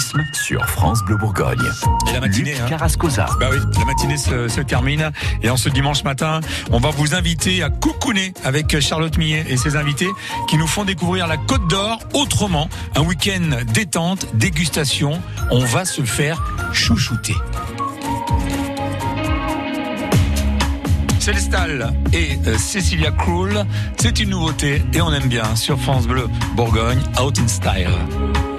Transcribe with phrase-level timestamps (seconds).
[0.00, 1.58] tourisme sur France Bleu Bourgogne.
[2.08, 2.66] Et la matinée, Luc hein.
[2.68, 3.26] Carrascosa.
[3.38, 5.10] Bah oui, la matinée se, se termine
[5.42, 9.56] et en ce dimanche matin, on va vous inviter à coucouner avec Charlotte Millet et
[9.56, 10.08] ses invités
[10.48, 12.68] qui nous font découvrir la Côte d'Or autrement.
[12.94, 15.20] Un week-end détente, dégustation.
[15.50, 16.42] On va se faire
[16.72, 17.34] chouchouter.
[21.18, 23.66] Célestal et euh, Cecilia Krull,
[23.98, 28.49] c'est une nouveauté et on aime bien sur France Bleu Bourgogne, Out in Style.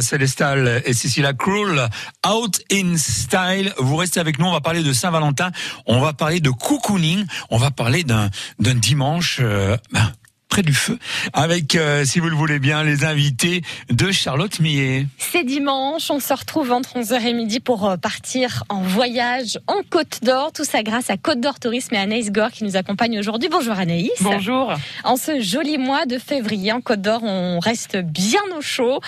[0.00, 1.80] Célestal et Cecilia Krull,
[2.26, 3.72] Out in Style.
[3.78, 5.50] Vous restez avec nous, on va parler de Saint-Valentin,
[5.86, 10.12] on va parler de cocooning, on va parler d'un d'un dimanche euh, ben,
[10.52, 10.98] près du feu,
[11.32, 15.06] avec, euh, si vous le voulez bien, les invités de Charlotte Millet.
[15.16, 19.80] C'est dimanche, on se retrouve entre 11h et midi pour euh, partir en voyage en
[19.88, 20.52] Côte d'Or.
[20.52, 23.48] Tout ça grâce à Côte d'Or Tourisme et Anaïs Gore qui nous accompagne aujourd'hui.
[23.50, 24.10] Bonjour Anaïs.
[24.20, 24.74] Bonjour.
[25.04, 29.00] En ce joli mois de février en Côte d'Or, on reste bien au chaud,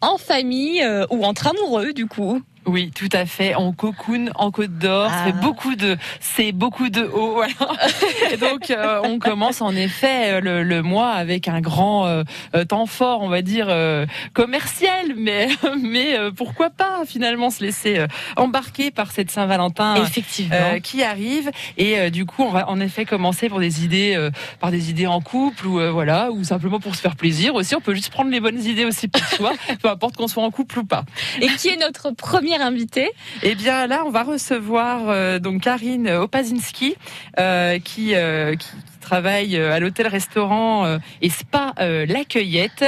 [0.00, 2.42] en famille euh, ou entre amoureux du coup.
[2.66, 3.54] Oui, tout à fait.
[3.54, 5.24] En cocoon, en Côte d'Or, Ah.
[5.26, 7.32] c'est beaucoup de, c'est beaucoup de haut.
[7.34, 7.52] Voilà.
[8.32, 12.24] Et donc, euh, on commence en effet euh, le, le mois avec un grand euh,
[12.68, 15.48] temps fort, on va dire euh, commercial, mais
[15.82, 18.04] mais pourquoi pas finalement se laisser
[18.36, 19.96] embarquer par cette Saint-Valentin.
[19.96, 20.78] Effectivement.
[20.82, 24.28] qui arrive et du coup on va en effet commencer pour des idées
[24.60, 27.80] par des idées en couple ou voilà ou simplement pour se faire plaisir aussi on
[27.80, 29.52] peut juste prendre les bonnes idées aussi pour soi
[29.82, 31.04] peu importe qu'on soit en couple ou pas
[31.40, 32.10] Et qui est notre
[32.48, 33.10] première invitée
[33.42, 36.96] Eh bien là, on va recevoir euh, donc Karine Opazinski,
[37.38, 38.68] euh, qui, euh, qui,
[39.00, 42.84] travaille à l'hôtel-restaurant et spa La Cueillette,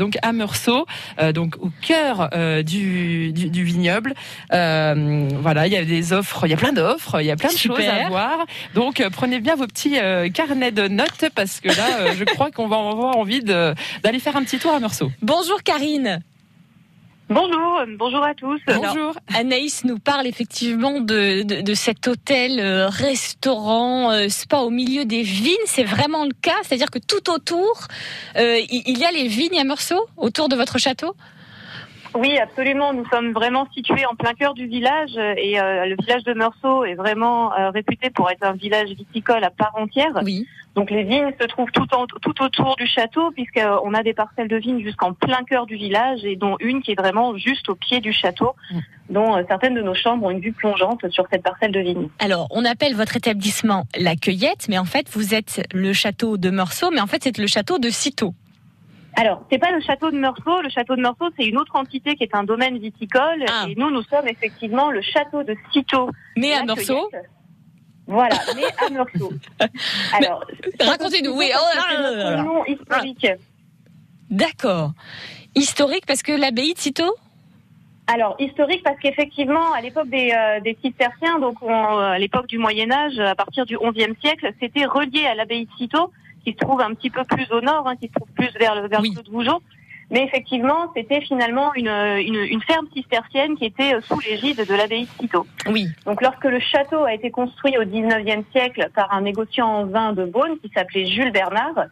[0.00, 0.84] donc à Meursault,
[1.32, 2.28] donc au cœur
[2.64, 4.14] du, du, du vignoble.
[4.52, 7.36] Euh, voilà, il y a des offres, il y a plein d'offres, il y a
[7.36, 7.76] plein de Super.
[7.76, 8.46] choses à voir.
[8.74, 9.96] Donc prenez bien vos petits
[10.34, 14.42] carnets de notes parce que là, je crois qu'on va avoir envie d'aller faire un
[14.42, 15.12] petit tour à Meursault.
[15.22, 16.20] Bonjour Karine.
[17.30, 18.60] Bonjour, euh, bonjour à tous.
[18.66, 19.14] Bonjour.
[19.32, 25.04] Anaïs nous parle effectivement de, de, de cet hôtel, euh, restaurant, euh, spa au milieu
[25.04, 25.54] des vignes.
[25.66, 27.86] C'est vraiment le cas, c'est-à-dire que tout autour,
[28.36, 31.14] euh, il il y a les vignes à Meursault, autour de votre château?
[32.14, 32.92] Oui, absolument.
[32.92, 36.32] Nous sommes vraiment situés en plein cœur du village euh, et euh, le village de
[36.34, 40.20] Meursault est vraiment euh, réputé pour être un village viticole à part entière.
[40.24, 40.46] Oui.
[40.76, 44.48] Donc les vignes se trouvent tout, en- tout autour du château puisqu'on a des parcelles
[44.48, 47.74] de vignes jusqu'en plein cœur du village et dont une qui est vraiment juste au
[47.74, 48.78] pied du château, Mm.
[49.10, 52.08] dont euh, certaines de nos chambres ont une vue plongeante sur cette parcelle de vignes.
[52.20, 56.50] Alors, on appelle votre établissement la Cueillette, mais en fait, vous êtes le château de
[56.50, 58.34] Meursault, mais en fait, c'est le château de Citeaux.
[59.16, 60.62] Alors, c'est pas le château de Meursault.
[60.62, 63.44] Le château de Meursault, c'est une autre entité qui est un domaine viticole.
[63.48, 63.66] Ah.
[63.68, 66.10] Et nous, nous sommes effectivement le château de Citeaux.
[66.36, 67.10] Mais à Meursault.
[68.06, 69.32] Voilà, mais à Meursault.
[70.12, 70.44] Alors,
[70.80, 71.50] racontez-nous, oui.
[71.54, 73.26] oh c'est notre nom historique.
[74.30, 74.92] D'accord.
[75.54, 77.14] Historique parce que l'abbaye de Citeaux
[78.06, 82.46] Alors, historique parce qu'effectivement, à l'époque des, euh, des cisterciens, donc on, euh, à l'époque
[82.46, 86.12] du Moyen Âge, à partir du XIe siècle, c'était relié à l'abbaye de Citeaux,
[86.44, 88.74] qui se trouve un petit peu plus au nord, hein, qui se trouve plus vers
[88.74, 89.14] le vers Oui.
[89.14, 89.60] de Goujon.
[90.10, 94.74] Mais effectivement, c'était finalement une, une, une ferme cistercienne qui était euh, sous l'égide de
[94.74, 95.46] l'abbaye de Citeaux.
[95.66, 95.86] Oui.
[96.04, 100.12] Donc, lorsque le château a été construit au 19e siècle par un négociant en vin
[100.12, 101.84] de Beaune qui s'appelait Jules Bernard,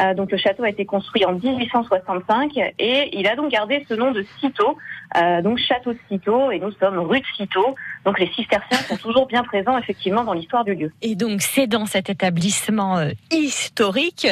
[0.00, 3.94] euh, donc le château a été construit en 1865 et il a donc gardé ce
[3.94, 4.76] nom de Citeaux,
[5.16, 7.74] euh, donc château de Citeaux, et nous sommes rue de Citeaux.
[8.04, 10.92] Donc les cisterciens sont toujours bien présents effectivement dans l'histoire du lieu.
[11.02, 14.28] Et donc, c'est dans cet établissement euh, historique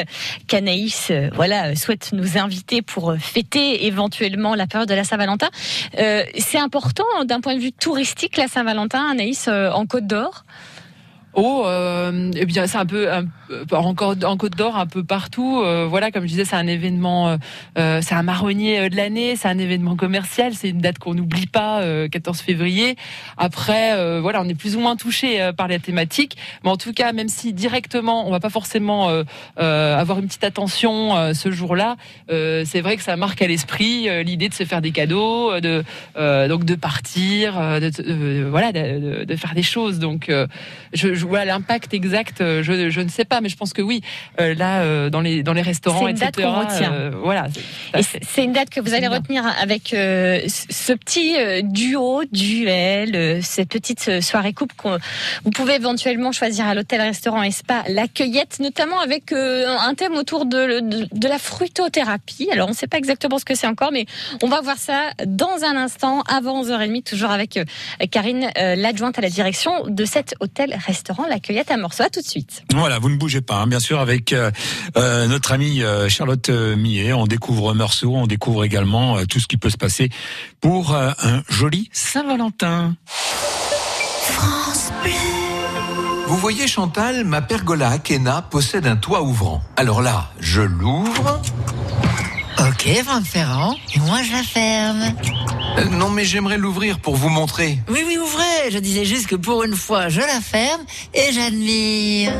[0.47, 5.49] qu'Anaïs euh, voilà, euh, souhaite nous inviter pour fêter éventuellement la période de la Saint-Valentin.
[5.99, 10.43] Euh, c'est important d'un point de vue touristique, la Saint-Valentin, Anaïs, en Côte d'Or?
[11.35, 13.07] Oh, euh, eh bien, c'est un peu
[13.71, 15.61] encore en Côte d'Or, un peu partout.
[15.63, 17.37] Euh, voilà, comme je disais, c'est un événement, euh,
[17.77, 21.15] euh, c'est un marronnier euh, de l'année, c'est un événement commercial, c'est une date qu'on
[21.15, 22.95] n'oublie pas, euh, 14 février.
[23.37, 27.13] Après, voilà, on est plus ou moins touché par la thématique, mais en tout cas,
[27.13, 29.09] même si directement, on va pas forcément
[29.57, 31.95] avoir une petite attention ce jour-là,
[32.29, 35.83] c'est vrai que ça marque à l'esprit l'idée de se faire des cadeaux, de
[36.47, 39.99] donc de partir, de, voilà, de, de- faire des choses.
[39.99, 40.31] Donc,
[40.93, 43.81] je, je vois l'impact exact, euh, je, je ne sais pas, mais je pense que
[43.81, 44.01] oui.
[44.41, 46.47] Euh, là, euh, dans les dans les restaurants, C'est une date etc.
[46.49, 47.11] qu'on retient.
[47.23, 47.47] voilà.
[48.01, 49.17] c'est- à une date que vous allez bien.
[49.17, 54.97] retenir avec ce petit duo, duel, cette petite soirée coupe qu'on
[55.45, 60.45] vous pouvez éventuellement choisir à l'hôtel-restaurant et spa La Cueillette, notamment avec un thème autour
[60.45, 62.49] de, de, de la fruitothérapie.
[62.51, 64.05] Alors on ne sait pas exactement ce que c'est encore, mais
[64.41, 67.59] on va voir ça dans un instant, avant 11h30, toujours avec
[68.11, 72.03] Karine, l'adjointe à la direction de cet hôtel-restaurant La Cueillette à Morceau.
[72.03, 72.63] À tout de suite.
[72.73, 74.51] Voilà, vous ne bougez pas, hein, bien sûr, avec euh,
[74.97, 77.13] euh, notre amie euh, Charlotte Millet.
[77.13, 80.09] On découvre Meursault, on découvre également euh, tout ce qui peut se passer
[80.59, 82.95] pour euh, un joli Saint-Valentin.
[86.27, 89.61] Vous voyez Chantal, ma pergola Akena possède un toit ouvrant.
[89.75, 91.41] Alors là, je l'ouvre.
[92.65, 93.75] Ok, Franck Ferrand.
[93.93, 95.13] Et moi, je la ferme.
[95.77, 97.79] Euh, non mais j'aimerais l'ouvrir pour vous montrer.
[97.89, 98.71] Oui, oui, ouvrez.
[98.71, 102.31] Je disais juste que pour une fois, je la ferme et j'admire.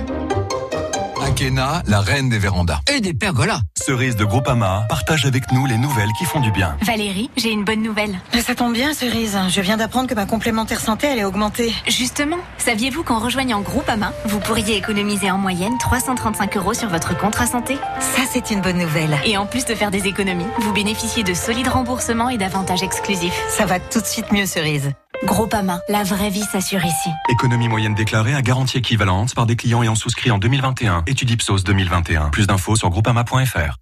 [1.34, 2.80] Akena, la reine des vérandas.
[2.94, 3.60] Et des pergolas.
[3.76, 6.78] Cerise de Groupama partage avec nous les nouvelles qui font du bien.
[6.84, 8.20] Valérie, j'ai une bonne nouvelle.
[8.46, 9.36] Ça tombe bien, Cerise.
[9.50, 11.74] Je viens d'apprendre que ma complémentaire santé allait augmenter.
[11.88, 17.48] Justement, saviez-vous qu'en rejoignant Groupama, vous pourriez économiser en moyenne 335 euros sur votre contrat
[17.48, 17.80] santé?
[18.00, 19.18] Ça, c'est une bonne nouvelle.
[19.26, 23.42] Et en plus de faire des économies, vous bénéficiez de solides remboursements et d'avantages exclusifs.
[23.50, 24.92] Ça va tout de suite mieux, Cerise.
[25.26, 27.10] Groupama, la vraie vie s'assure ici.
[27.30, 31.04] Économie moyenne déclarée à garantie équivalente par des clients ayant souscrit en 2021.
[31.08, 32.30] Étude Ipsos 2021.
[32.30, 33.78] Plus d'infos sur groupama.fr.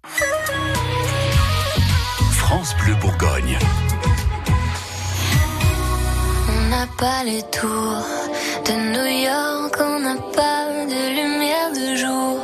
[2.30, 3.58] France Bleu Bourgogne.
[6.48, 8.06] On n'a pas les tours
[8.66, 12.40] de New York, on n'a pas de lumière de jour.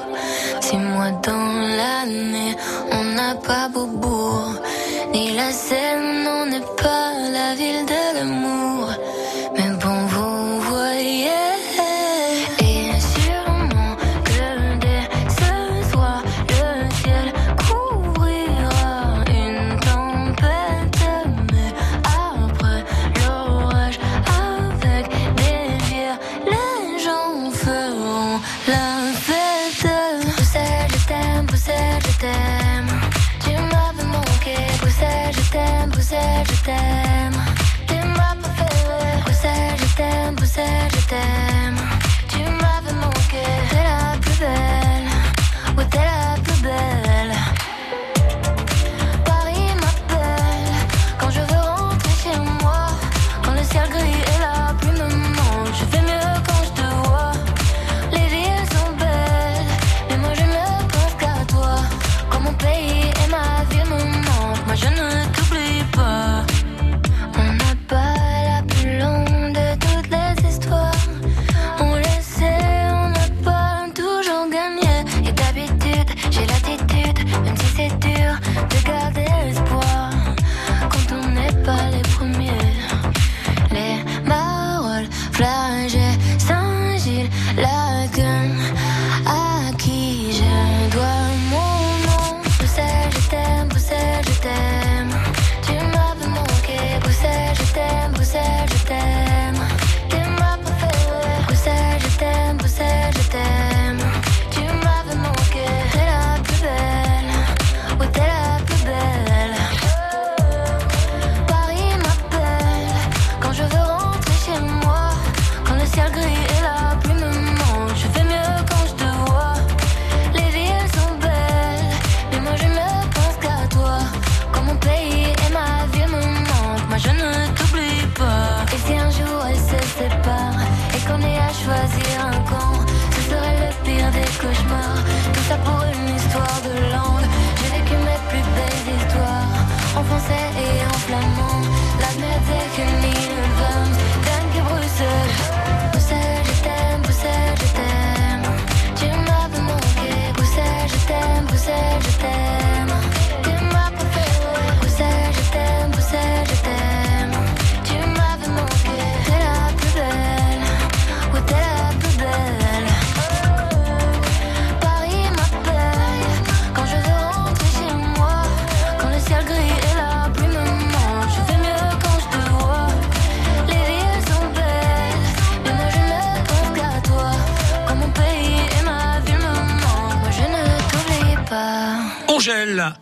[0.61, 2.57] Six mois dans l'année,
[2.93, 4.55] on n'a pas Beaubourg,
[5.13, 8.88] ni la Seine, on n'est pas la ville de l'amour.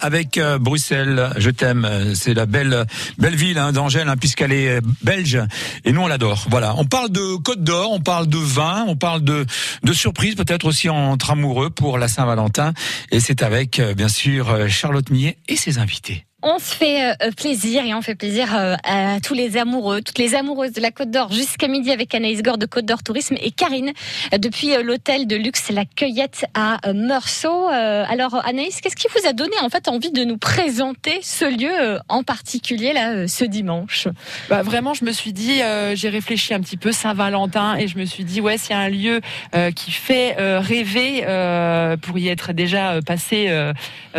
[0.00, 1.31] Avec euh, Bruxelles.
[1.37, 1.88] Je t'aime.
[2.14, 2.87] C'est la belle,
[3.19, 5.38] belle ville hein, d'Angèle, hein, puisqu'elle est euh, belge.
[5.85, 6.47] Et nous, on l'adore.
[6.50, 6.75] Voilà.
[6.76, 9.47] On parle de Côte d'Or, on parle de vin, on parle de,
[9.83, 12.73] de surprise, peut-être aussi entre amoureux pour la Saint-Valentin.
[13.11, 16.25] Et c'est avec, euh, bien sûr, Charlotte Millet et ses invités.
[16.43, 20.19] On se fait euh, plaisir et on fait plaisir euh, à tous les amoureux, toutes
[20.19, 23.37] les amoureuses de la Côte d'Or jusqu'à midi avec Anaïs Gore de Côte d'Or Tourisme
[23.40, 23.93] et Karine
[24.35, 27.71] euh, depuis euh, l'hôtel de luxe La Cueillette à euh, Meursault.
[27.71, 31.47] Euh, Alors Anaïs, qu'est-ce qui vous a donné en fait envie de nous présenter ce
[31.47, 34.07] lieu euh, en particulier là euh, ce dimanche?
[34.50, 37.97] Bah, vraiment, je me suis dit, euh, j'ai réfléchi un petit peu Saint-Valentin et je
[37.97, 39.23] me suis dit, ouais, s'il y a un lieu
[39.55, 43.73] euh, qui fait euh, rêver euh, pour y être déjà euh, passé euh,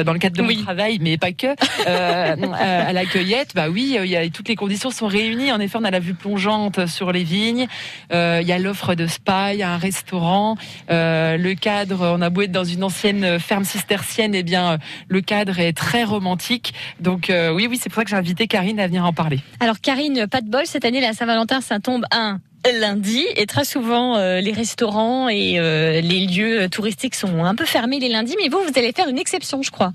[0.03, 0.57] dans le cadre de Oui.
[0.57, 1.47] mon travail, mais pas que,
[2.07, 5.51] euh, à la cueillette, bah oui, euh, toutes les conditions sont réunies.
[5.51, 7.67] En effet, on a la vue plongeante sur les vignes,
[8.13, 10.57] euh, il y a l'offre de spa, il y a un restaurant,
[10.89, 15.21] le cadre, on a beau être dans une ancienne ferme cistercienne, et bien euh, le
[15.21, 16.73] cadre est très romantique.
[16.99, 19.39] Donc oui, oui, c'est pour ça que j'ai invité Karine à venir en parler.
[19.59, 22.39] Alors Karine, pas de bol, cette année la Saint-Valentin ça tombe un
[22.81, 25.53] lundi et très souvent les restaurants et
[26.01, 29.17] les lieux touristiques sont un peu fermés les lundis mais vous vous allez faire une
[29.17, 29.93] exception je crois.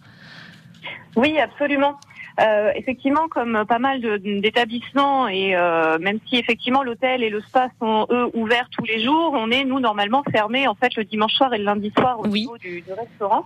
[1.17, 1.99] Oui, absolument.
[2.41, 7.69] Euh, effectivement, comme pas mal d'établissements et euh, même si effectivement l'hôtel et le spa
[7.79, 11.33] sont eux ouverts tous les jours, on est nous normalement fermés en fait le dimanche
[11.35, 12.41] soir et le lundi soir au Oui.
[12.41, 13.45] niveau du, du restaurant.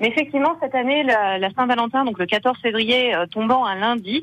[0.00, 4.22] Mais effectivement, cette année, la, la Saint-Valentin, donc le 14 février euh, tombant un lundi,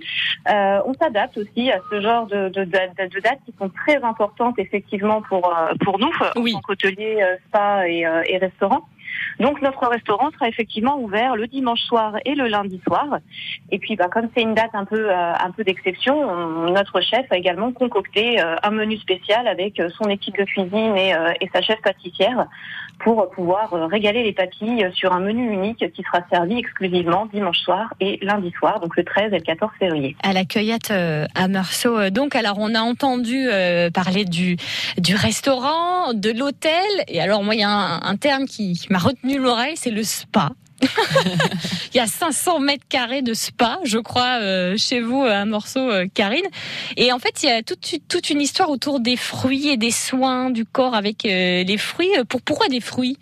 [0.50, 4.04] euh, on s'adapte aussi à ce genre de, de, de- de dates qui sont très
[4.04, 6.52] importantes effectivement pour euh, pour nous, Oui.
[6.54, 8.82] en tant qu'hôtelier, euh, spa et, euh, et restaurant.
[9.40, 13.20] Donc notre restaurant sera effectivement ouvert le dimanche soir et le lundi soir.
[13.72, 17.02] Et puis bah, comme c'est une date un peu euh, un peu d'exception, on- notre
[17.02, 21.14] chef a également concocté euh, un menu spécial avec euh, son équipe de cuisine et,
[21.54, 22.48] sa chef pâtissière
[23.04, 27.94] pour pouvoir régaler les papilles sur un menu unique qui sera servi exclusivement dimanche soir
[28.00, 30.16] et lundi soir, donc le 13 et le 14 février.
[30.24, 32.10] À la cueillette à Meursault.
[32.10, 33.48] Donc, alors, on a entendu
[33.94, 34.58] parler du,
[34.98, 36.72] du restaurant, de l'hôtel.
[37.08, 40.52] Et alors, moi, il y a un, terme qui, qui retenu l'oreille, c'est le spa.
[41.94, 45.90] il y a 500 mètres carrés de spa, je crois, euh, chez vous à Meursault,
[45.90, 46.46] euh, Karine.
[46.98, 49.92] Et en fait, il y a toute, toute une histoire autour des fruits et des
[49.92, 52.12] soins du corps avec euh, les fruits.
[52.28, 53.18] Pour, pourquoi des fruits?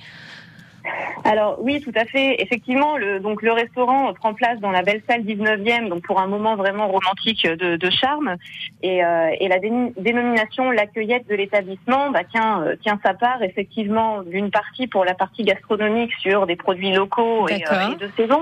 [1.23, 2.41] Alors oui, tout à fait.
[2.41, 6.27] Effectivement, le, donc le restaurant prend place dans la belle salle 19e, donc pour un
[6.27, 8.35] moment vraiment romantique de, de charme.
[8.81, 13.43] Et, euh, et la dénomination la cueillette de l'établissement bah, tient, euh, tient sa part
[13.43, 18.41] effectivement d'une partie pour la partie gastronomique sur des produits locaux euh, et de saison.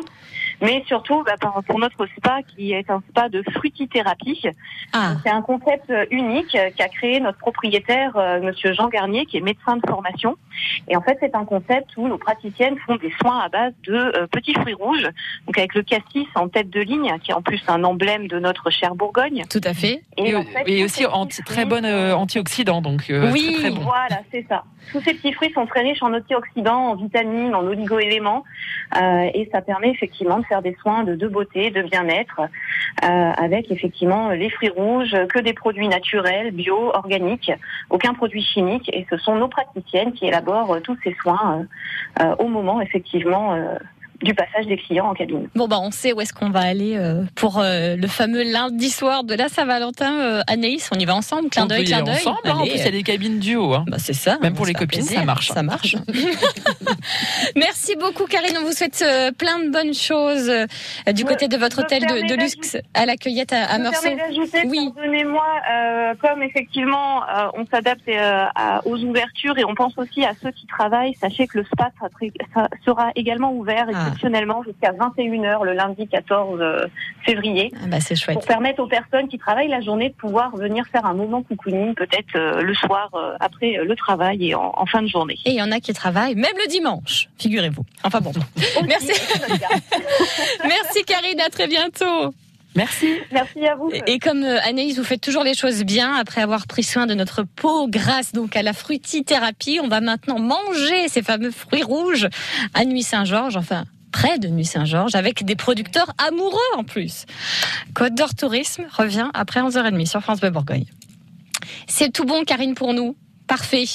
[0.62, 4.42] Mais surtout bah, pour, pour notre spa qui est un spa de fruitithérapie.
[4.94, 9.26] Ah, C'est un concept euh, unique euh, qu'a créé notre propriétaire, euh, Monsieur Jean Garnier,
[9.26, 10.36] qui est médecin de formation.
[10.88, 13.94] Et en fait, c'est un concept où nos praticiennes font des soins à base de
[13.96, 15.08] euh, petits fruits rouges,
[15.48, 18.40] donc avec le cassis en tête de ligne, qui est en plus un emblème de
[18.40, 19.44] notre chère Bourgogne.
[19.50, 20.02] tout à fait.
[20.18, 23.54] Et, en fait, et aussi anti- très fruits- bonne euh, antioxydant, donc euh, Oui.
[23.54, 23.82] très, très bon.
[23.82, 24.64] Voilà, c'est ça.
[24.92, 28.44] Tous ces petits fruits sont très riches en antioxydants, en vitamines, en oligo-éléments,
[29.00, 33.72] euh, et ça permet effectivement de faire des soins de, beauté, de bien-être, euh, avec
[33.72, 37.52] effectivement les fruits rouges, que des produits naturels, bio, organiques,
[37.90, 41.66] aucun produit chimique, et ce sont nos praticiennes qui élaborent tous ces soins
[42.20, 43.56] euh, euh, au moment effectivement
[44.22, 45.48] du passage des clients en cabine.
[45.56, 48.90] Bon, bah, on sait où est-ce qu'on va aller euh, pour euh, le fameux lundi
[48.90, 50.14] soir de la Saint-Valentin.
[50.20, 52.16] Euh, Anaïs, on y va ensemble, clin d'œil, y clin d'œil.
[52.16, 52.56] ensemble, hein.
[52.56, 53.74] en plus il y a des cabines duo.
[53.74, 53.86] Hein.
[53.88, 54.38] Bah c'est ça.
[54.42, 55.20] Même pour les copines, plaisir.
[55.20, 55.48] ça marche.
[55.50, 55.96] Ça marche.
[57.56, 58.58] Merci beaucoup, Karine.
[58.62, 62.02] On vous souhaite euh, plein de bonnes choses euh, du Me- côté de votre hôtel
[62.04, 64.10] de, de luxe à la cueillette à, à Meursault.
[64.66, 64.92] Oui.
[64.96, 68.46] pardonnez-moi, euh, comme effectivement euh, on s'adapte euh,
[68.86, 71.90] aux ouvertures et on pense aussi à ceux qui travaillent, sachez que le spa
[72.86, 74.09] sera, également ouvert Ah.
[74.10, 76.88] Exceptionnellement jusqu'à 21h le lundi 14 euh,
[77.26, 78.36] février Ah bah, c'est chouette.
[78.38, 81.94] pour permettre aux personnes qui travaillent la journée de pouvoir venir faire un moment cocooning
[81.96, 85.38] peut-être euh, le soir euh, après le travail et en, en fin de journée.
[85.46, 87.84] Et il y en a qui travaillent même le dimanche, figurez-vous.
[88.04, 88.32] Enfin bon.
[88.88, 89.12] Merci.
[90.64, 92.34] Merci Karine, à très bientôt.
[92.76, 93.16] Merci.
[93.32, 93.92] Merci à vous.
[94.06, 97.44] Et comme Anaïs, vous faites toujours les choses bien après avoir pris soin de notre
[97.44, 99.80] peau grâce donc à la fruitithérapie.
[99.84, 102.28] On va maintenant manger ces fameux fruits rouges
[102.76, 107.26] à Nuit Saint-Georges, enfin près de Nuit Saint-Georges, avec des producteurs amoureux en plus.
[107.94, 110.86] Côte d'Or Tourisme revient après 11h30 sur France Bleu Bourgogne.
[111.88, 113.16] C'est tout bon, Karine, pour nous.
[113.48, 113.86] Parfait.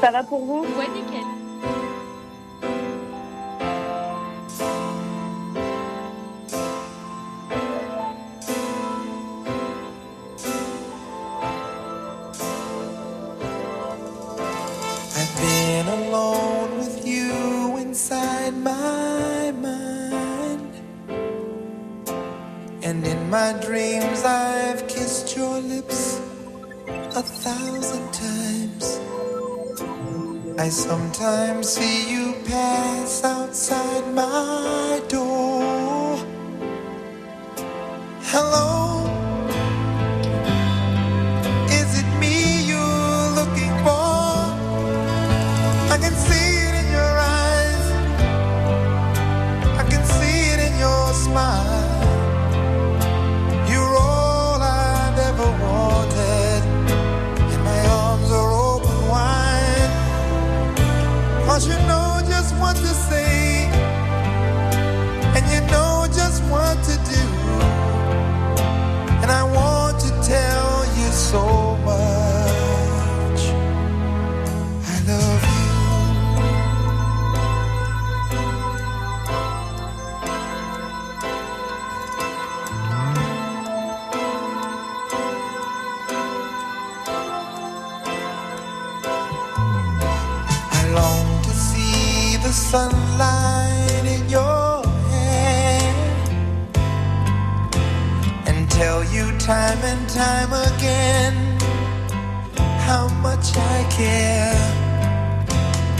[0.00, 0.66] Ça va pour vous?
[0.78, 1.20] Ouais, nickel.
[15.18, 19.15] I've been alone with you inside my
[22.86, 26.20] And in my dreams, I've kissed your lips
[26.86, 29.00] a thousand times.
[30.56, 36.16] I sometimes see you pass outside my door.
[38.30, 38.95] Hello.
[100.16, 101.34] time again
[102.88, 104.56] how much I care.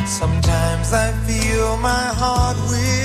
[0.06, 2.95] Sometimes I feel my heart will.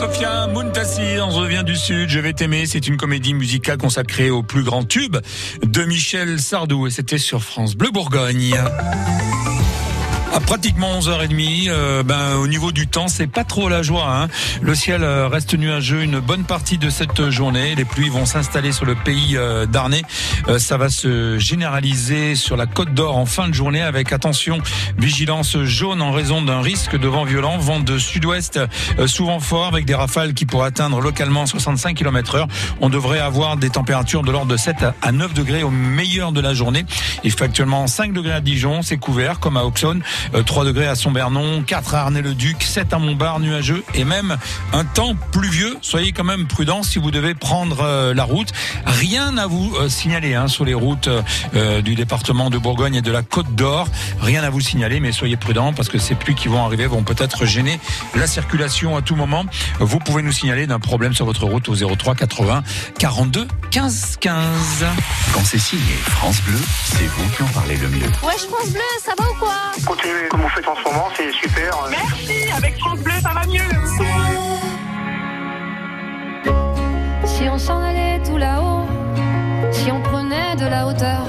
[0.00, 4.42] Sophia Muntassi, on revient du Sud, Je vais t'aimer, c'est une comédie musicale consacrée au
[4.42, 5.18] plus grand tube
[5.62, 8.56] de Michel Sardou et c'était sur France Bleu Bourgogne.
[10.50, 14.08] Pratiquement 11h30, euh, ben, au niveau du temps, c'est pas trop la joie.
[14.12, 14.26] Hein.
[14.60, 17.76] Le ciel euh, reste nuageux une bonne partie de cette journée.
[17.76, 20.02] Les pluies vont s'installer sur le pays euh, d'Arnay.
[20.48, 24.58] Euh, ça va se généraliser sur la côte d'Or en fin de journée avec attention,
[24.98, 28.58] vigilance jaune en raison d'un risque de vent violent, vent de sud-ouest
[28.98, 32.48] euh, souvent fort avec des rafales qui pourraient atteindre localement 65 km heure.
[32.80, 36.40] On devrait avoir des températures de l'ordre de 7 à 9 degrés au meilleur de
[36.40, 36.84] la journée.
[37.22, 40.02] Il fait actuellement 5 degrés à Dijon, c'est couvert comme à Auxonne.
[40.40, 44.36] Euh, 3 degrés à Sombernon, 4 à Arnay-le-Duc, 7 à Montbard, nuageux et même
[44.72, 45.76] un temps pluvieux.
[45.82, 48.52] Soyez quand même prudents si vous devez prendre euh, la route.
[48.86, 51.08] Rien à vous euh, signaler hein, sur les routes
[51.54, 53.88] euh, du département de Bourgogne et de la Côte d'Or.
[54.20, 57.02] Rien à vous signaler, mais soyez prudents parce que ces pluies qui vont arriver vont
[57.02, 57.78] peut-être gêner
[58.14, 59.44] la circulation à tout moment.
[59.78, 62.62] Vous pouvez nous signaler d'un problème sur votre route au 03 80
[62.98, 64.86] 42 15 15.
[65.32, 68.06] Quand c'est signé France Bleu, c'est vous qui en parlez le mieux.
[68.22, 69.54] Wesh France Bleu, ça va ou quoi?
[69.84, 71.72] Continuez comme vous faites en ce moment, c'est super.
[71.90, 73.60] Merci, avec France Bleu, ça va mieux.
[77.24, 78.86] Si on s'en allait tout là-haut,
[79.72, 81.26] si on prenait de la hauteur,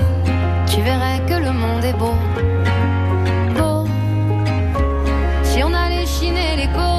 [0.67, 2.13] tu verrais que le monde est beau.
[3.57, 3.85] Beau.
[5.43, 6.91] Si on allait chiner l'écho,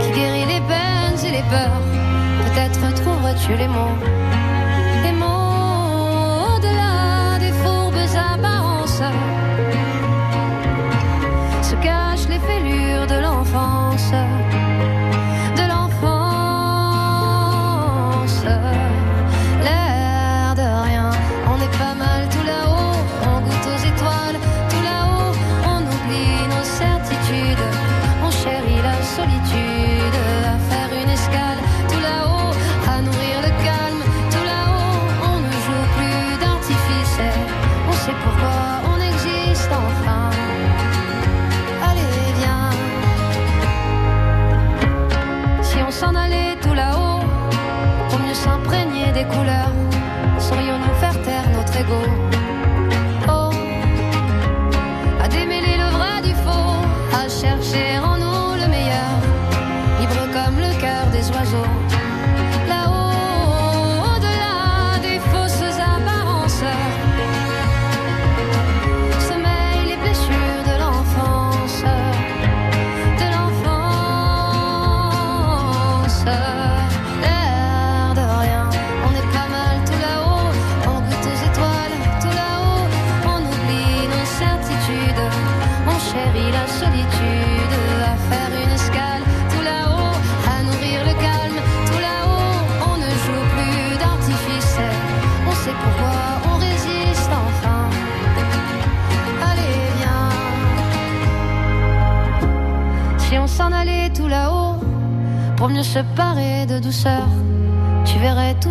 [0.00, 1.80] qui guérit les peines et les peurs,
[2.46, 4.35] peut-être trouverais-tu les mots.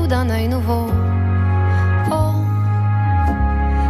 [0.08, 0.88] D'un œil nouveau.
[2.12, 2.34] Oh,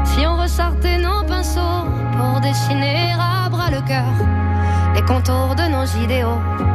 [0.05, 1.85] si on ressortait nos pinceaux
[2.17, 4.13] pour dessiner à bras le cœur
[4.95, 6.74] les contours de nos idéaux.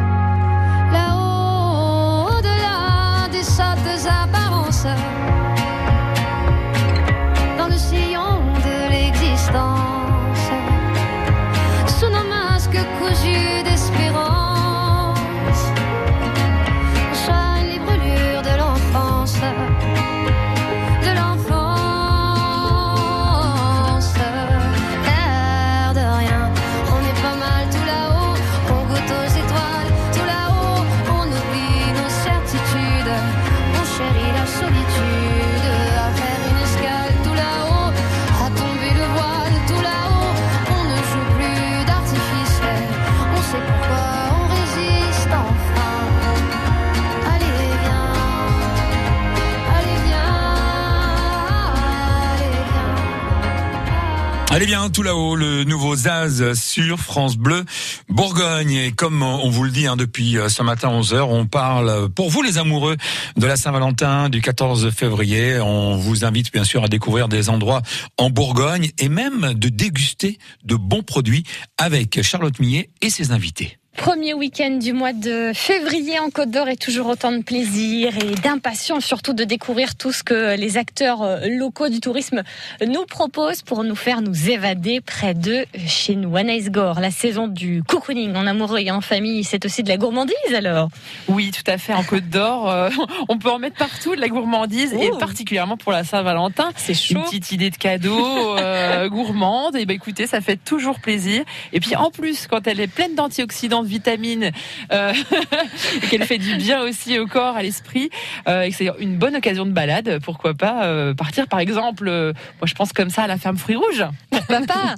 [54.61, 57.64] Allez bien, tout là-haut, le nouveau Zaz sur France Bleu
[58.11, 58.73] Bourgogne.
[58.73, 62.29] Et comme on vous le dit hein, depuis euh, ce matin 11h, on parle pour
[62.29, 62.99] vous les amoureux
[63.38, 65.59] de la Saint-Valentin du 14 février.
[65.61, 67.81] On vous invite bien sûr à découvrir des endroits
[68.18, 71.44] en Bourgogne et même de déguster de bons produits
[71.79, 73.80] avec Charlotte Millet et ses invités.
[73.96, 78.31] Premier week-end du mois de février en Côte d'Or et toujours autant de plaisir et
[78.40, 82.42] d'impatience surtout de découvrir tout ce que les acteurs euh, locaux du tourisme
[82.87, 86.35] nous proposent pour nous faire nous évader près de chez nous.
[86.37, 89.98] Anaïs Gore, la saison du cocooning en amoureux et en famille, c'est aussi de la
[89.98, 90.88] gourmandise alors
[91.29, 91.92] Oui, tout à fait.
[91.92, 92.88] En Côte d'Or, euh,
[93.29, 95.16] on peut en mettre partout de la gourmandise et Oh.
[95.18, 96.70] particulièrement pour la Saint-Valentin.
[96.76, 97.24] C'est Une chaud.
[97.24, 99.76] petite idée de cadeau euh, gourmande.
[99.76, 101.42] Et ben écoutez, ça fait toujours plaisir.
[101.74, 104.53] Et puis en plus, quand elle est pleine d'antioxydants, vitamines,
[104.92, 105.12] euh,
[106.03, 108.11] et qu'elle fait du bien aussi au corps, à l'esprit,
[108.48, 112.09] euh, et que c'est une bonne occasion de balade, pourquoi pas euh, partir par exemple,
[112.09, 114.07] euh, moi je pense comme ça à la ferme Fruits Rouges.
[114.31, 114.94] Pourquoi pas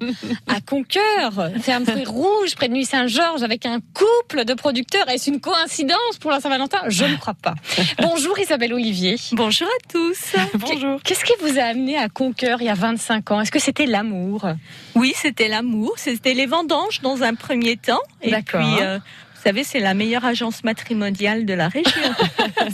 [0.46, 5.08] À Conqueur, ferme fruits rouge, près de Nuit Saint-Georges, avec un couple de producteurs.
[5.08, 6.78] Est-ce une coïncidence pour la Saint-Valentin?
[6.88, 7.54] Je ne crois pas.
[8.00, 9.16] Bonjour Isabelle Olivier.
[9.32, 10.36] Bonjour à tous.
[10.54, 11.00] Bonjour.
[11.02, 13.40] Qu'est-ce qui vous a amené à Conqueur il y a 25 ans?
[13.40, 14.46] Est-ce que c'était l'amour?
[14.94, 18.00] Oui, c'était l'amour, c'était les vendanges dans un premier temps.
[18.22, 18.62] Et D'accord.
[18.76, 21.90] Puis, euh, vous savez, c'est la meilleure agence matrimoniale de la région.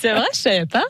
[0.00, 0.84] C'est vrai, je savais pas.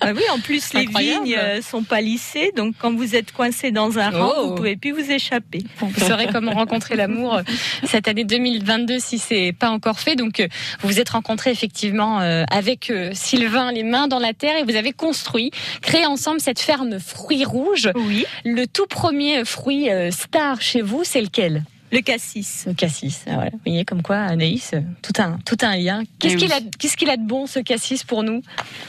[0.00, 1.24] Ah oui, en plus, les Incroyable.
[1.24, 4.48] vignes euh, sont pas lissées, donc quand vous êtes coincé dans un rang, Oh.
[4.48, 5.64] vous pouvez plus vous échapper.
[5.80, 7.40] Vous saurez comment rencontrer l'amour
[7.84, 10.14] cette année 2022 si c'est pas encore fait.
[10.16, 10.46] Donc euh,
[10.80, 14.64] vous vous êtes rencontrés effectivement euh, avec euh, Sylvain les mains dans la terre et
[14.64, 15.50] vous avez construit,
[15.82, 17.90] créé ensemble cette ferme fruits rouges.
[17.96, 21.64] Oui, Le tout premier fruit euh, star chez vous, c'est lequel?
[21.96, 22.64] Le cassis.
[22.66, 23.24] Le cassis.
[23.26, 23.48] Ah.
[23.52, 26.02] Vous voyez comme quoi Anaïs, tout un tout un lien.
[26.18, 26.54] Qu'est-ce Eh qu'il oui.
[26.54, 28.42] a qu'est-ce qu'il a de bon ce cassis pour nous?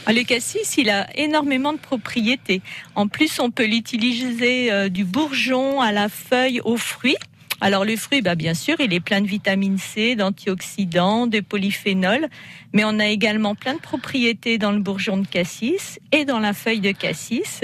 [0.05, 2.61] Ah, Le cassis, il a énormément de propriétés.
[2.95, 7.17] En plus, on peut l'utiliser euh, du bourgeon à la feuille aux fruits.
[7.59, 12.27] Alors le fruit, bah, bien sûr, il est plein de vitamine C, d'antioxydants, de polyphénols,
[12.73, 16.53] mais on a également plein de propriétés dans le bourgeon de cassis et dans la
[16.53, 17.61] feuille de cassis,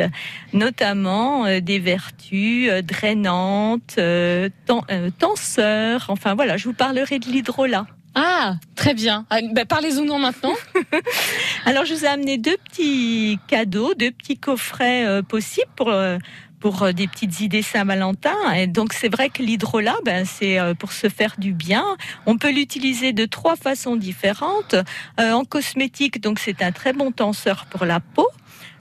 [0.51, 4.49] notamment euh, des vertus euh, drainantes, euh,
[4.89, 6.05] euh, tenseurs.
[6.09, 7.85] Enfin voilà, je vous parlerai de l'hydrolat.
[8.15, 9.25] Ah, très bien.
[9.67, 10.53] Parlez-nous non maintenant.
[11.65, 16.17] Alors, je vous ai amené deux petits cadeaux, deux petits coffrets euh, possibles pour euh,
[16.63, 18.53] pour euh, des petites idées Saint-Valentin.
[18.55, 21.83] Et donc, c'est vrai que l'hydrolat, ben, c'est euh, pour se faire du bien.
[22.25, 24.75] On peut l'utiliser de trois façons différentes.
[25.19, 28.29] Euh, en cosmétique, donc c'est un très bon tenseur pour la peau.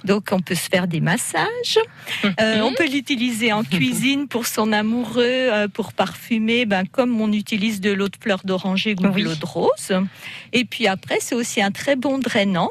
[0.04, 1.78] Donc, on peut se faire des massages.
[2.40, 7.32] Euh, on peut l'utiliser en cuisine pour son amoureux, euh, pour parfumer, ben, comme on
[7.32, 9.22] utilise de l'eau de fleur d'oranger ou Oui.
[9.22, 9.92] de l'eau de rose.
[10.52, 12.70] Et puis après, c'est aussi un très bon drainant.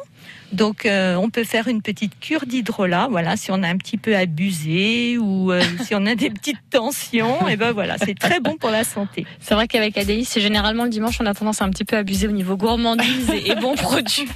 [0.51, 3.07] Donc, euh, on peut faire une petite cure d'hydrolat.
[3.09, 6.59] Voilà, si on a un petit peu abusé ou euh, si on a des petites
[6.69, 9.25] tensions, et ben voilà, c'est très bon pour la santé.
[9.39, 11.97] C'est vrai qu'avec Adaïs, c'est généralement le dimanche, on a tendance à un petit peu
[11.97, 14.27] abuser au niveau gourmandise et, et bons produits.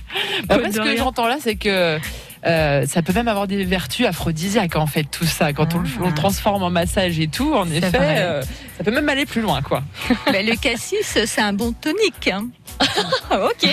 [0.48, 2.00] Bah, ce que j'entends là, c'est que
[2.46, 5.88] euh, ça peut même avoir des vertus aphrodisiaques en fait tout ça quand on, le,
[6.02, 8.42] on le transforme en massage et tout en effet euh,
[8.78, 9.84] ça peut même aller plus loin quoi
[10.28, 12.28] le cassis, c'est un bon tonique.
[12.28, 12.48] hein.
[13.32, 13.70] Ah, ok.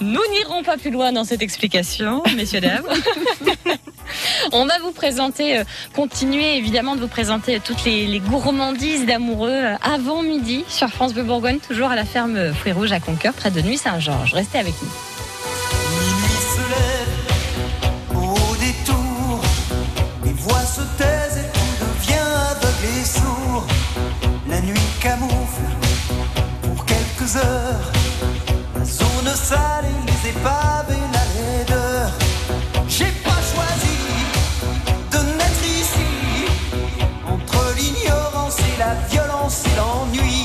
[0.00, 2.84] Nous n'irons pas plus loin dans cette explication, messieurs, dames.
[4.52, 9.50] On va vous présenter, euh, continuer évidemment de vous présenter toutes les, les gourmandises d'amoureux
[9.50, 13.32] euh, avant midi sur France Bleu Bourgogne, toujours à la ferme Fruits Rouges à Conqueur,
[13.32, 14.34] près de Nuit Saint-Georges.
[14.34, 14.88] Restez avec nous.
[20.40, 23.66] Voix se taisent et tout devient aveugle et sourd.
[24.48, 25.70] La nuit camoufle
[26.62, 27.92] pour quelques heures
[28.76, 32.10] la zone sale et les épaves et la laideur.
[32.88, 33.96] J'ai pas choisi
[35.12, 36.10] de naître ici
[37.26, 40.39] entre l'ignorance et la violence et l'ennui.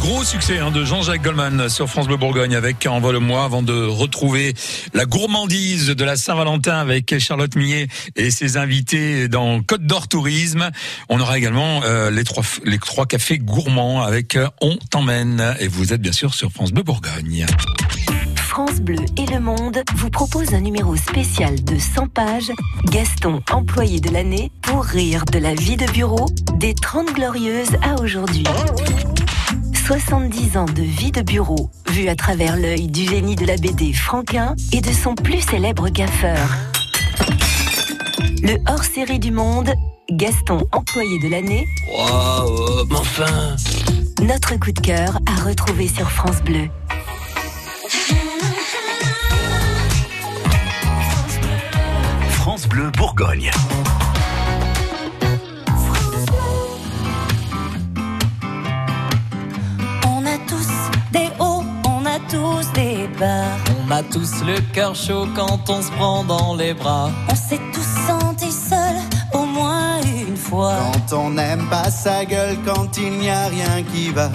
[0.00, 4.54] Gros succès hein, de Jean-Jacques Goldman sur France Bleu Bourgogne avec Envole-moi avant de retrouver
[4.94, 7.86] la gourmandise de la Saint-Valentin avec Charlotte Millet
[8.16, 10.70] et ses invités dans Côte d'Or Tourisme.
[11.10, 15.68] On aura également euh, les trois les trois cafés gourmands avec euh, On t'emmène et
[15.68, 17.46] vous êtes bien sûr sur France Bleu Bourgogne.
[18.36, 22.50] France Bleu et Le Monde vous proposent un numéro spécial de 100 pages.
[22.86, 26.26] Gaston, employé de l'année, pour rire de la vie de bureau
[26.56, 28.44] des 30 glorieuses à aujourd'hui.
[29.90, 33.92] 70 ans de vie de bureau, vue à travers l'œil du génie de la BD
[33.92, 36.48] Franquin et de son plus célèbre gaffeur.
[38.40, 39.72] Le hors-série du Monde,
[40.08, 43.56] Gaston, employé de l'année, Waouh, mais enfin
[44.22, 46.68] notre coup de cœur à retrouver sur France Bleu.
[52.30, 53.50] France Bleu Bourgogne.
[62.30, 63.56] Tous des bas.
[63.86, 67.10] On a tous le cœur chaud quand on se prend dans les bras.
[67.28, 69.02] On s'est tous sentis seuls
[69.32, 70.74] au moins une fois.
[70.78, 74.30] Quand on n'aime pas sa gueule, quand il n'y a rien qui va.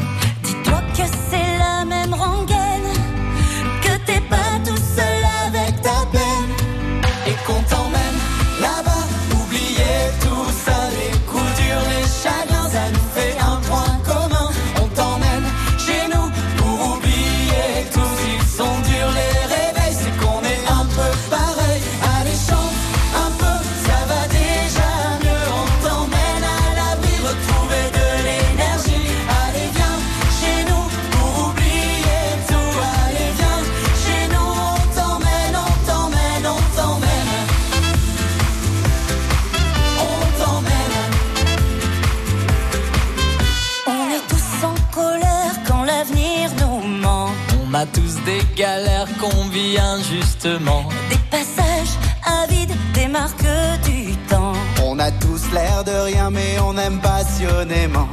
[47.75, 50.85] A tous des galères qu'on vit injustement.
[51.09, 51.95] Des passages
[52.41, 53.43] avides, des marques
[53.83, 54.53] du temps.
[54.81, 58.07] On a tous l'air de rien, mais on aime passionnément.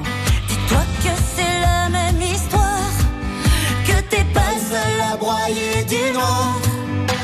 [0.48, 2.90] Dis-toi que c'est la même histoire,
[3.86, 6.56] que t'es pas seul à broyer du noir.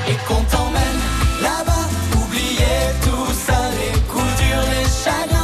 [0.09, 1.01] Et qu'on t'emmène
[1.43, 1.89] là-bas,
[2.23, 5.38] oubliez tout ça, les coups durs, les chagrins,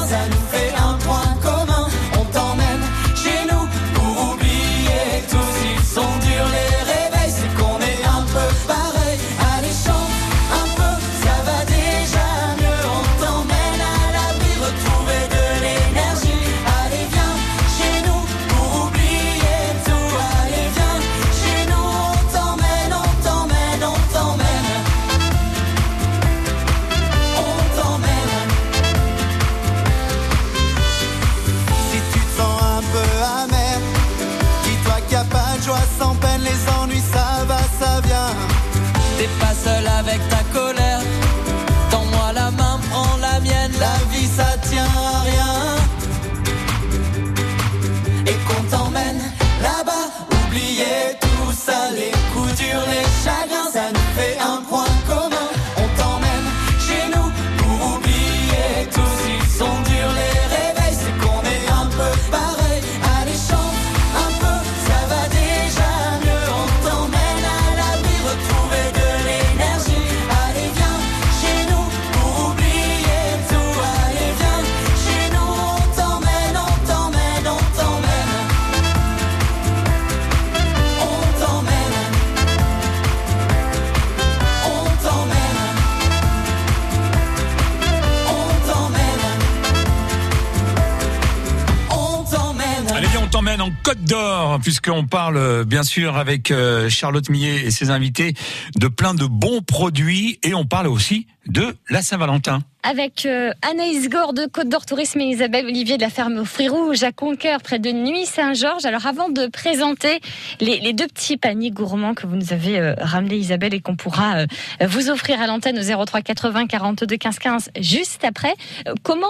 [94.58, 98.34] puisqu'on parle euh, bien sûr avec euh, Charlotte Millet et ses invités
[98.76, 102.62] de plein de bons produits et on parle aussi de la Saint-Valentin.
[102.86, 106.44] Avec euh, Anaïs Gore de Côte d'Or Tourisme et Isabelle Olivier de la ferme aux
[106.44, 108.84] Fruits Rouges à Conquer, près de Nuit Saint-Georges.
[108.84, 110.20] Alors avant de présenter
[110.60, 114.36] les, deux petits paniers gourmands que vous nous avez euh, ramenés Isabelle et qu'on pourra
[114.36, 114.46] euh,
[114.86, 118.54] vous offrir à l'antenne au 03 80 42 15 15 juste après,
[119.02, 119.26] comment,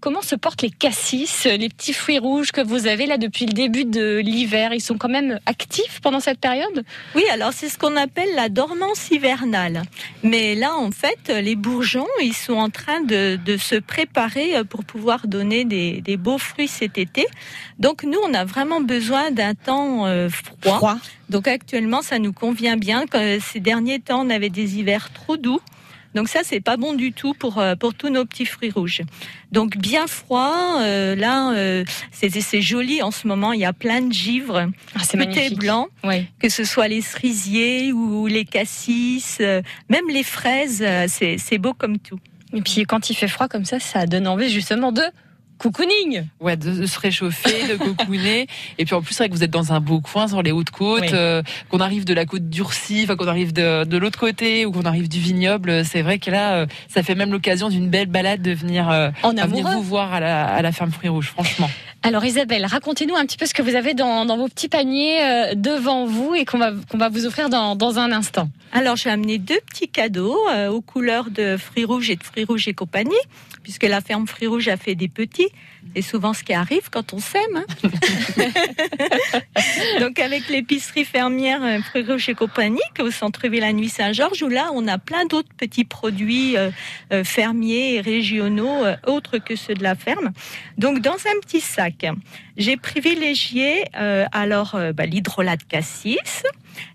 [0.00, 3.52] comment se portent les cassis, les petits fruits rouges que vous avez là depuis le
[3.52, 4.72] début de l'hiver?
[4.72, 6.84] Ils sont quand même actifs pendant cette période?
[7.16, 9.82] Oui, alors c'est ce qu'on appelle la dormance hivernale.
[10.22, 12.70] Mais là, en fait, les bourgeons, ils sont en
[13.06, 17.24] de, de se préparer euh, pour pouvoir donner des, des beaux fruits cet été.
[17.78, 20.76] Donc nous, on a vraiment besoin d'un temps euh, froid.
[20.76, 20.98] Froid.
[21.30, 23.06] Donc actuellement, ça nous convient bien.
[23.06, 25.60] Que Ces derniers temps, on avait des hivers trop doux.
[26.14, 29.02] Donc ça, c'est pas bon du tout pour euh, pour tous nos petits fruits rouges.
[29.50, 30.54] Donc bien froid.
[30.80, 33.52] euh, là, euh, c'est c'est joli en ce moment.
[33.52, 34.70] Il y a plein de givre.
[34.94, 35.58] Ah, c'est magnifique.
[35.58, 35.88] blanc.
[36.38, 41.58] Que ce soit les cerisiers ou les cassis, euh, même les fraises, euh, c'est c'est
[41.58, 42.20] beau comme tout.
[42.54, 45.02] Et puis quand il fait froid comme ça, ça donne envie justement de
[45.58, 46.26] cocooning.
[46.40, 48.46] Ouais, de, se réchauffer, de cocooner.
[48.78, 50.52] Et puis en plus, c'est vrai que vous êtes dans un beau coin sur les
[50.52, 51.08] hautes côtes, Oui.
[51.12, 54.72] euh, qu'on arrive de la côte d'Urcy, enfin qu'on arrive de, de l'autre côté ou
[54.72, 55.84] qu'on arrive du vignoble.
[55.84, 59.10] C'est vrai que là, euh, ça fait même l'occasion d'une belle balade de venir, euh,
[59.22, 61.70] En venir vous voir à la, à la ferme Fruits Rouges, franchement.
[62.06, 65.54] Alors Isabelle, racontez-nous un petit peu ce que vous avez dans, vos petits paniers euh,
[65.54, 68.50] devant vous et qu'on va, va vous offrir dans, dans un instant.
[68.72, 72.44] Alors j'ai amené deux petits cadeaux euh, aux couleurs de fruits rouges et de fruits
[72.44, 73.14] rouges et compagnie,
[73.62, 75.48] puisque la ferme fruits rouges a fait des petits.
[75.94, 77.56] C'est souvent ce qui arrive quand on s'aime.
[77.56, 77.64] hein.
[80.00, 84.48] Donc avec l'épicerie fermière euh, fruits rouges et compagnie, au centre-ville à Nuit Saint-Georges, où
[84.48, 86.70] là on a plein d'autres petits produits euh,
[87.12, 90.32] euh, fermiers et régionaux euh, autres que ceux de la ferme.
[90.78, 92.06] Donc dans un petit sac,
[92.56, 96.42] j'ai privilégié euh, alors bah, l'hydrolat de cassis,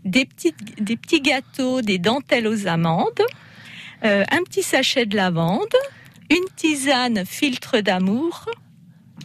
[0.03, 3.21] des petits, des petits gâteaux, des dentelles aux amandes,
[4.01, 5.75] un petit sachet de lavande,
[6.29, 8.45] une tisane filtre d'amour.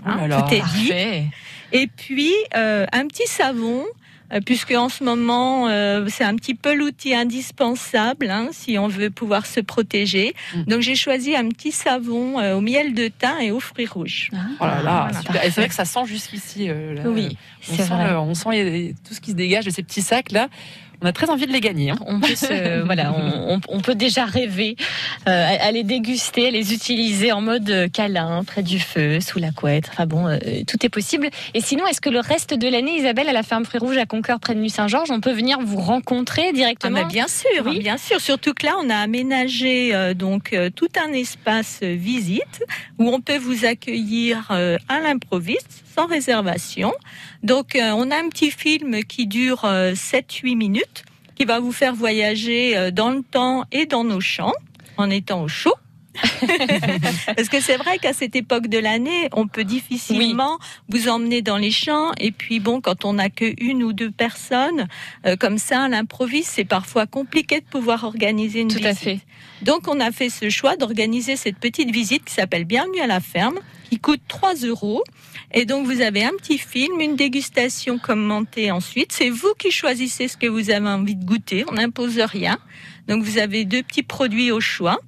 [0.04, 0.42] Hein, Oh là là.
[0.42, 0.88] tout est dit.
[0.88, 1.24] Parfait.
[1.72, 3.84] Et puis euh, un petit savon.
[4.32, 8.88] euh, Puisque en ce moment, euh, c'est un petit peu l'outil indispensable hein, si on
[8.88, 10.34] veut pouvoir se protéger.
[10.54, 10.62] Mm.
[10.64, 14.30] Donc j'ai choisi un petit savon euh, au miel de thym et aux fruits rouges.
[14.60, 15.42] Oh là là, Voilà.
[15.42, 16.66] c'est vrai que ça sent jusqu'ici.
[16.68, 17.02] euh.
[17.06, 17.36] Oui,
[17.70, 18.14] on sent, vrai.
[18.14, 20.48] on sent tout ce qui se dégage de ces petits sacs là.
[21.04, 21.90] On a très envie de les gagner.
[21.90, 21.98] hein.
[22.06, 24.74] On peut, se- voilà, on, on- on peut déjà rêver
[25.28, 25.30] euh,
[25.60, 29.50] à, à les déguster, à les utiliser en mode câlin, près du feu, sous la
[29.52, 29.88] couette.
[29.92, 31.28] Enfin bon, euh, tout est possible.
[31.52, 34.06] Et sinon, est-ce que le reste de l'année, Isabelle, à la ferme Fruits Rouges à
[34.06, 37.80] Conqueur, près de Nuit-Saint-Georges, on peut venir vous rencontrer Ah, directement mais bien sûr, Oui.
[37.80, 38.18] bien sûr.
[38.20, 42.64] Surtout que là, on a aménagé euh, donc euh, tout un espace visite
[42.98, 46.92] où on peut vous accueillir euh, à l'improviste sans réservation.
[47.42, 51.04] Donc, euh, on a un petit film qui dure euh, 7-8 minutes,
[51.36, 54.54] qui va vous faire voyager euh, dans le temps et dans nos champs
[54.96, 55.74] en étant au chaud.
[57.36, 61.56] Parce que c'est vrai qu'à cette époque de l'année, on peut difficilement vous emmener dans
[61.56, 62.12] les champs.
[62.18, 64.86] Et puis bon, quand on n'a que une ou deux personnes,
[65.26, 68.90] euh, comme ça, à l'improviste, c'est parfois compliqué de pouvoir organiser une Tout visite.
[68.90, 69.20] à fait.
[69.62, 73.20] Donc on a fait ce choix d'organiser cette petite visite qui s'appelle Bienvenue à la
[73.20, 73.58] ferme,
[73.94, 75.04] qui coûte 3 euros.
[75.52, 79.12] Et donc vous avez un petit film, une dégustation commentée ensuite.
[79.12, 81.64] C'est vous qui choisissez ce que vous avez envie de goûter.
[81.68, 82.58] On n'impose rien.
[83.06, 84.98] Donc vous avez deux petits produits au choix.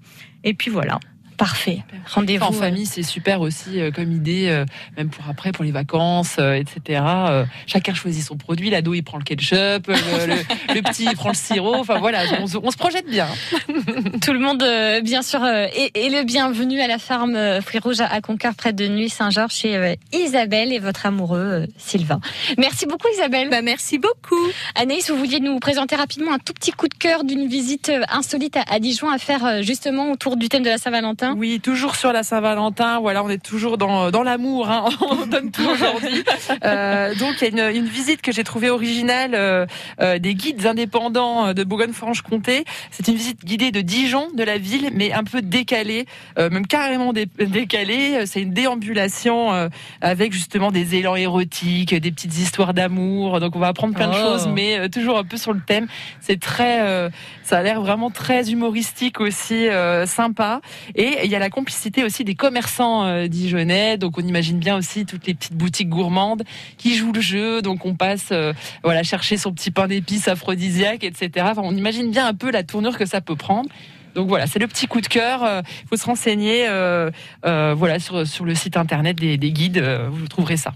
[0.44, 1.00] Et puis voilà.
[1.36, 1.78] Parfait.
[2.12, 4.64] Rendez-vous En famille, c'est super aussi euh, comme idée, euh,
[4.96, 7.02] même pour après, pour les vacances, euh, etc.
[7.06, 8.70] Euh, chacun choisit son produit.
[8.70, 9.94] L'ado, il prend le ketchup, le,
[10.26, 11.74] le- le petit, il prend le sirop.
[11.76, 13.26] Enfin voilà, on, se- on se projette bien.
[14.22, 17.60] Tout le monde, euh, bien sûr, euh, est, est le bienvenu à la ferme euh,
[17.60, 21.66] Fruits Rouges à à Conqueur, près de Nuit-Saint-Georges, chez euh, Isabelle et votre amoureux euh,
[21.76, 22.20] Sylvain.
[22.56, 23.50] Merci beaucoup, Isabelle.
[23.50, 24.40] Bah, merci beaucoup.
[24.74, 28.02] Anaïs, vous vouliez nous présenter rapidement un tout petit coup de cœur d'une visite euh,
[28.10, 31.25] insolite à, à Dijon à faire euh, justement autour du thème de la Saint-Valentin.
[31.36, 33.00] Oui, toujours sur la Saint-Valentin.
[33.00, 34.70] Voilà, on est toujours dans, dans l'amour.
[34.70, 34.84] Hein.
[35.00, 36.22] On donne tout aujourd'hui.
[36.64, 39.66] Euh, donc, il y a une, une visite que j'ai trouvée originale euh,
[40.00, 42.64] euh, des guides indépendants de Bourgogne-Franche-Comté.
[42.90, 46.06] C'est une visite guidée de Dijon, de la ville, mais un peu décalée,
[46.38, 48.26] euh, même carrément dé- décalée.
[48.26, 49.68] C'est une déambulation euh,
[50.00, 53.40] avec justement des élans érotiques, des petites histoires d'amour.
[53.40, 54.18] Donc, on va apprendre plein de Oh.
[54.18, 55.86] choses, mais euh, toujours un peu sur le thème.
[56.20, 57.10] C'est très, euh,
[57.42, 60.60] ça a l'air vraiment très humoristique aussi, euh, sympa.
[60.94, 63.96] Et il y a la complicité aussi des commerçants euh, dijonnais.
[63.98, 66.42] Donc on imagine bien aussi toutes les petites boutiques gourmandes
[66.78, 67.62] qui jouent le jeu.
[67.62, 68.52] Donc on passe, euh,
[68.84, 71.46] voilà, chercher son petit pain d'épices aphrodisiaque, etc.
[71.58, 73.68] On imagine bien un peu la tournure que ça peut prendre.
[74.14, 75.44] Donc voilà, c'est le petit coup de cœur.
[75.44, 77.10] Euh, Il faut se renseigner, euh,
[77.44, 79.76] euh, voilà, sur, sur le site internet des, des guides.
[79.76, 80.72] euh, vous trouverez ça.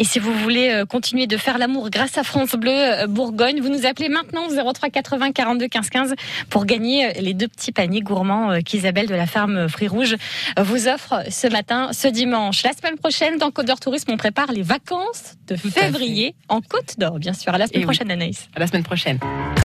[0.00, 3.60] Et si vous voulez euh, continuer de faire l'amour grâce à France Bleu euh, Bourgogne,
[3.60, 6.14] vous nous appelez maintenant au 03 80 42 15 15
[6.48, 10.14] pour gagner euh, les deux petits paniers gourmands qu'Isabelle de la ferme Fruits Rouges
[10.56, 12.62] vous offre ce matin, ce dimanche.
[12.62, 16.94] La semaine prochaine, dans Côte d'Or Tourisme, on prépare les vacances de février en Côte
[16.98, 17.52] d'Or, bien sûr.
[17.52, 17.92] À la semaine Et oui.
[17.92, 18.48] prochaine, Anaïs.
[18.54, 19.18] À la semaine prochaine.